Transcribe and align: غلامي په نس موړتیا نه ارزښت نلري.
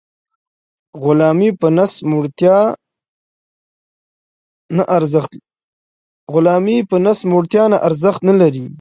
غلامي 6.33 6.79
په 6.89 6.97
نس 7.05 7.15
موړتیا 7.31 7.67
نه 7.71 7.77
ارزښت 7.89 8.19
نلري. 8.29 8.65